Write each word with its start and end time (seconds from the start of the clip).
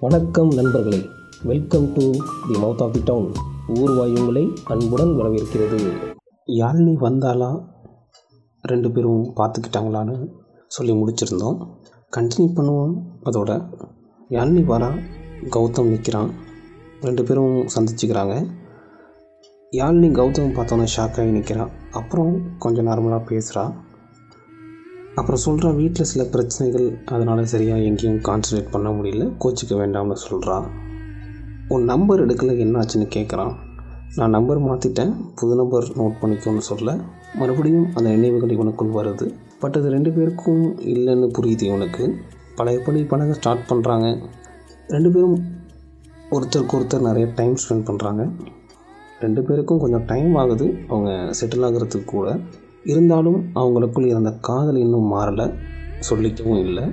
வணக்கம் 0.00 0.48
நண்பர்களே. 0.48 1.08
Welcome 1.42 1.92
to 1.92 2.10
the 2.10 2.54
mouth 2.54 2.82
of 2.82 2.92
the 2.92 3.00
town 3.04 3.32
ஊர்வாய் 3.68 4.18
உங்களை 4.20 4.52
அன்புடன் 4.64 5.08
வரவேற்கிறது. 5.08 5.92
யாழினி 6.46 6.94
வந்தாலா? 6.94 7.64
ரெண்டு 8.62 8.90
பேரும் 8.90 9.36
பார்த்துக்கிட்டாங்களான்னு 9.36 10.28
சொல்லி 10.66 10.92
முடிச்சிருந்தோம். 10.92 11.68
கண்டினியூ 12.16 12.50
பண்ணுவோம் 12.56 12.94
அதோட. 13.24 13.68
யாழினி 14.30 14.64
வரா? 14.64 15.00
கௌதம் 15.42 15.88
நிற்கிறான் 15.88 16.30
ரெண்டு 17.00 17.24
பேரும் 17.24 17.66
சந்திச்சுக்கிறாங்க. 17.66 18.46
யாழினி 19.72 20.10
கௌதம் 20.12 20.54
பார்த்தோன்னே 20.54 20.86
ஷாக்காகி 20.96 21.30
நிற்கிறான் 21.30 21.70
அப்புறம் 21.92 22.58
கொஞ்சம் 22.58 22.86
நார்மலாக 22.86 23.24
பேசுகிறா 23.26 23.74
அப்புறம் 25.14 25.42
சொல்கிறா 25.46 25.74
வீட்டில் 25.74 26.04
சில 26.04 26.24
பிரச்சனைகள் 26.24 26.86
அதனால் 27.04 27.44
சரியாக 27.44 27.80
எங்கேயும் 27.80 28.20
கான்சன்ட்ரேட் 28.28 28.70
பண்ண 28.70 28.90
முடியல 28.90 29.24
கோச்சிக்க 29.44 29.74
வேண்டாம்னு 29.82 30.16
சொல்கிறா 30.30 30.56
உன் 31.68 31.84
நம்பர் 31.84 32.26
எடுக்கல 32.26 32.54
என்னாச்சுன்னு 32.64 33.08
கேட்குறான் 33.16 33.52
நான் 34.16 34.30
நம்பர் 34.30 34.60
மாற்றிட்டேன் 34.62 35.12
புது 35.34 35.54
நம்பர் 35.54 35.84
நோட் 35.84 36.16
பண்ணிக்கோன்னு 36.20 36.58
சொல்ல. 36.58 36.96
மறுபடியும் 37.34 37.86
அந்த 37.94 38.08
நினைவுகள் 38.10 38.54
இவனுக்குள் 38.56 38.94
வருது. 38.94 39.26
பட் 39.60 39.76
அது 39.76 39.90
ரெண்டு 39.90 40.10
பேருக்கும் 40.12 40.78
இல்லைன்னு 40.78 41.26
புரியுது 41.38 41.62
இவனுக்கு. 41.62 42.04
பழையபடி 42.56 43.02
பழக 43.02 43.32
ஸ்டார்ட் 43.32 43.68
பண்ணுறாங்க 43.68 44.06
ரெண்டு 44.88 45.10
பேரும் 45.10 45.36
ஒருத்தருக்கு 46.30 46.76
ஒருத்தர் 46.78 47.00
நிறைய 47.00 47.28
டைம் 47.34 47.54
ஸ்பெண்ட் 47.54 47.86
பண்ணுறாங்க 47.90 48.24
ரெண்டு 49.20 49.42
பேருக்கும் 49.42 49.78
கொஞ்சம் 49.78 50.04
டைம் 50.04 50.34
ஆகுது 50.34 50.66
அவங்க 50.88 51.10
செட்டில் 51.40 51.66
ஆகிறதுக்கு 51.68 52.04
கூட. 52.04 52.38
இருந்தாலும் 52.84 53.46
அவங்களுக்குள் 53.54 54.06
இருந்த 54.06 54.32
காதல் 54.32 54.76
இன்னும் 54.76 55.12
மாறலை 55.12 55.54
சொல்லிக்கவும் 56.10 56.58
இல்லை. 56.58 56.84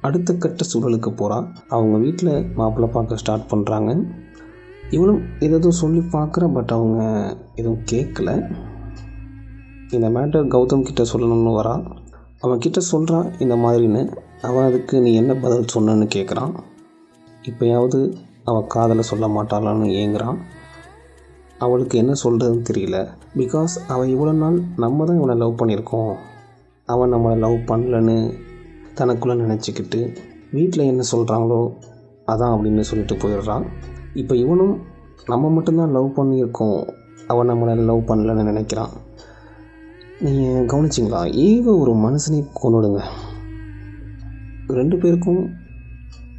அடுத்த 0.00 0.34
கட்ட 0.34 0.64
சூழலுக்கு 0.72 1.10
போகிறா 1.10 1.48
அவங்க 1.68 1.98
வீட்டில் 1.98 2.46
மாப்பிள்ளை 2.54 2.92
பார்க்க 2.92 3.16
ஸ்டார்ட் 3.16 3.50
பண்ணுறாங்க 3.50 4.06
இவனும் 4.90 5.22
எதுவும் 5.38 5.70
சொல்லி 5.70 5.98
பார்க்குற 5.98 6.52
பட் 6.52 6.70
அவங்க 6.70 7.02
எதுவும் 7.54 7.84
கேட்கல 7.92 8.30
இந்த 9.90 10.10
மேட்டர் 10.10 10.48
கௌதம் 10.48 10.82
கிட்ட 10.82 11.02
சொல்லணும்னு 11.12 11.52
வரா. 11.60 11.96
அவன் 12.40 12.58
கிட்ட 12.58 12.80
சொல்கிறான் 12.80 13.38
இந்த 13.38 13.56
மாதிரின்னு. 13.56 14.16
அவன் 14.42 14.64
அதுக்கு 14.64 15.00
நீ 15.00 15.14
என்ன 15.14 15.34
பதில் 15.34 15.72
சொன்னன்னு 15.74 16.08
கேட்குறான் 16.14 16.54
இப்போயாவது 17.42 18.16
அவள் 18.44 18.66
காதலை 18.66 19.02
சொல்ல 19.02 19.28
மாட்டாளான்னு 19.28 19.86
ஏங்குறான். 20.02 20.38
அவளுக்கு 21.58 21.98
என்ன 21.98 22.12
சொல்கிறதுன்னு 22.24 22.64
தெரியல. 22.70 22.98
பிகாஸ் 23.36 23.74
அவள் 23.88 24.12
இவ்வளோ 24.14 24.32
நாள் 24.32 24.62
நம்ம 24.76 25.04
தான் 25.04 25.16
இவனை 25.16 25.36
லவ் 25.36 25.58
பண்ணியிருக்கோம். 25.60 26.14
அவன் 26.84 27.12
நம்மளை 27.14 27.36
லவ் 27.38 27.58
பண்ணலன்னு 27.68 28.16
தனக்குள்ளே 28.94 29.34
நினச்சிக்கிட்டு 29.42 30.00
வீட்டில் 30.50 30.90
என்ன 30.92 31.02
சொல்கிறாங்களோ 31.12 31.60
அதான் 32.32 32.54
அப்படின்னு 32.54 32.80
சொல்லிட்டு 32.80 33.14
போயிடுறான். 33.14 33.64
இப்போ 34.14 34.36
இவனும் 34.36 34.74
நம்ம 35.26 35.50
மட்டும்தான் 35.50 35.90
லவ் 35.90 36.16
பண்ணியிருக்கோம். 36.18 36.80
அவன் 37.26 37.50
நம்மளை 37.50 37.74
லவ் 37.90 38.08
பண்ணலன்னு 38.08 38.48
நினைக்கிறான். 38.50 38.92
நீங்கள் 40.20 40.68
கவனிச்சிங்களா? 40.72 41.20
ஏக 41.46 41.66
ஒரு 41.76 41.92
மனுஷனை 41.92 42.40
கொண்டுடுங்க 42.62 43.02
ரெண்டு 44.68 44.96
பேருக்கும் 44.96 45.42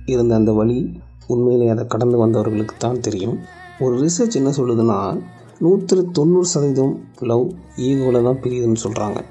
இருந்த 0.06 0.36
அந்த 0.36 0.52
வழி 0.52 1.00
உண்மையிலே 1.28 1.68
அதை 1.70 1.88
கடந்து 1.88 2.18
வந்தவர்களுக்கு 2.24 2.76
தான் 2.78 3.00
தெரியும். 3.00 3.38
ஒரு 3.80 3.98
ரிசர்ச் 3.98 4.36
என்ன 4.36 4.50
சொல்லுதுன்னா 4.50 5.22
நூற்று 5.59 6.12
தொண்ணூறு 6.12 6.45
சதவீதம் 6.45 7.04
லவ் 7.20 7.52
ஈகோவில் 7.76 8.23
தான் 8.23 8.40
பிரியுதுன்னு 8.42 8.76
சொல்கிறாங்க 8.84 9.23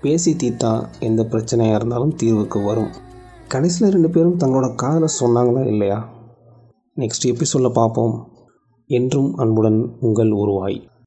பேசி 0.00 0.36
தீத்தா 0.36 0.84
எந்த 1.00 1.22
பிரச்சனையாக 1.22 1.74
இருந்தாலும் 1.74 2.16
தீர்வுக்கு 2.16 2.64
வரும். 2.64 2.88
கடைசியில் 3.48 3.92
ரெண்டு 3.92 4.10
பேரும் 4.10 4.38
தங்களோட 4.38 4.74
காதலை 4.74 5.08
சொன்னாங்களா 5.20 5.66
இல்லையா? 5.66 6.08
நெக்ஸ்ட் 6.96 7.24
எபிசோடில் 7.24 7.72
பார்ப்போம். 7.72 8.28
என்றும் 8.86 9.34
அன்புடன் 9.34 9.96
உங்கள் 10.00 10.30
உருவாய். 10.30 10.91